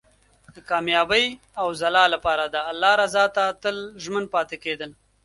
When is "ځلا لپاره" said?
1.81-2.43